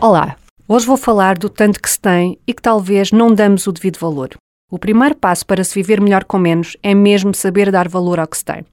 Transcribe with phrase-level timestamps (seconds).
[0.00, 0.36] Olá,
[0.68, 3.98] hoje vou falar do tanto que se tem e que talvez não damos o devido
[3.98, 4.30] valor.
[4.70, 8.26] O primeiro passo para se viver melhor com menos é mesmo saber dar valor ao
[8.26, 8.64] que se tem.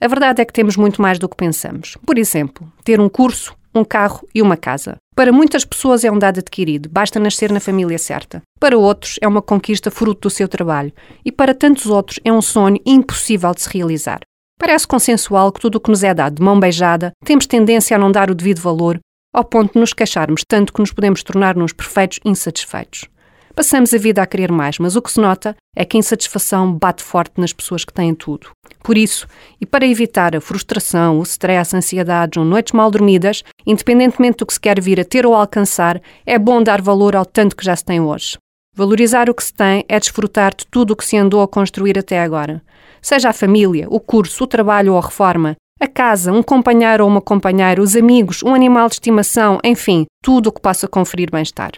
[0.00, 1.96] A verdade é que temos muito mais do que pensamos.
[2.04, 4.96] Por exemplo, ter um curso, um carro e uma casa.
[5.14, 8.42] Para muitas pessoas é um dado adquirido, basta nascer na família certa.
[8.58, 10.92] Para outros é uma conquista fruto do seu trabalho.
[11.24, 14.20] E para tantos outros é um sonho impossível de se realizar.
[14.58, 18.00] Parece consensual que tudo o que nos é dado de mão beijada temos tendência a
[18.00, 18.98] não dar o devido valor
[19.32, 23.06] ao ponto de nos queixarmos tanto que nos podemos tornar nos perfeitos insatisfeitos.
[23.54, 26.72] Passamos a vida a querer mais, mas o que se nota é que a insatisfação
[26.72, 28.50] bate forte nas pessoas que têm tudo.
[28.82, 29.26] Por isso,
[29.60, 34.46] e para evitar a frustração, o stress, a ansiedade ou noites mal dormidas, independentemente do
[34.46, 37.64] que se quer vir a ter ou alcançar, é bom dar valor ao tanto que
[37.64, 38.38] já se tem hoje.
[38.74, 41.98] Valorizar o que se tem é desfrutar de tudo o que se andou a construir
[41.98, 42.62] até agora.
[43.02, 47.10] Seja a família, o curso, o trabalho ou a reforma, a casa, um companheiro ou
[47.10, 51.72] uma companheira, os amigos, um animal de estimação, enfim, tudo o que possa conferir bem-estar.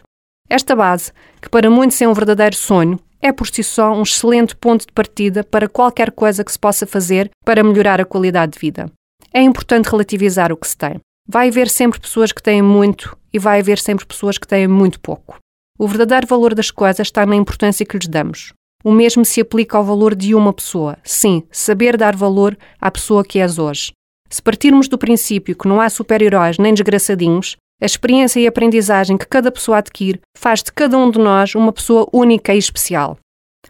[0.47, 4.55] Esta base, que para muitos é um verdadeiro sonho, é por si só um excelente
[4.55, 8.59] ponto de partida para qualquer coisa que se possa fazer para melhorar a qualidade de
[8.59, 8.93] vida.
[9.33, 11.00] É importante relativizar o que se tem.
[11.27, 15.00] Vai haver sempre pessoas que têm muito e vai haver sempre pessoas que têm muito
[15.00, 15.39] pouco.
[15.78, 18.53] O verdadeiro valor das coisas está na importância que lhes damos.
[18.84, 20.98] O mesmo se aplica ao valor de uma pessoa.
[21.03, 23.93] Sim, saber dar valor à pessoa que és hoje.
[24.35, 29.17] Se partirmos do princípio que não há super-heróis nem desgraçadinhos, a experiência e a aprendizagem
[29.17, 33.17] que cada pessoa adquire faz de cada um de nós uma pessoa única e especial.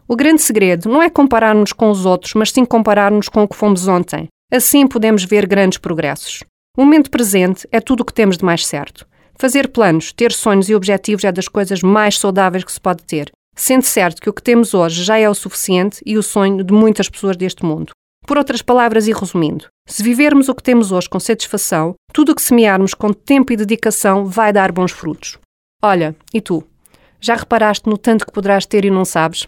[0.08, 3.54] O grande segredo não é comparar-nos com os outros, mas sim comparar-nos com o que
[3.54, 4.26] fomos ontem.
[4.50, 6.42] Assim podemos ver grandes progressos.
[6.78, 9.06] O momento presente é tudo o que temos de mais certo.
[9.38, 13.30] Fazer planos, ter sonhos e objetivos é das coisas mais saudáveis que se pode ter
[13.56, 16.72] sendo certo que o que temos hoje já é o suficiente e o sonho de
[16.72, 17.92] muitas pessoas deste mundo.
[18.26, 22.34] Por outras palavras e resumindo, se vivermos o que temos hoje com satisfação, tudo o
[22.34, 25.38] que semearmos com tempo e dedicação vai dar bons frutos.
[25.82, 26.64] Olha, e tu?
[27.20, 29.46] Já reparaste no tanto que poderás ter e não sabes?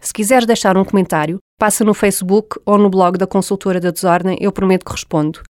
[0.00, 4.36] Se quiseres deixar um comentário, passa no Facebook ou no blog da consultora da Desordem,
[4.40, 5.42] eu prometo que respondo.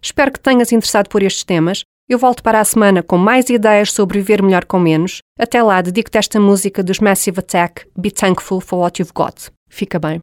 [0.00, 3.92] Espero que tenhas interessado por estes temas eu volto para a semana com mais ideias
[3.92, 5.18] sobre viver melhor com menos.
[5.38, 9.50] Até lá, dedico-te esta música dos Massive Attack, Be Thankful for What You've Got.
[9.68, 10.18] Fica bem.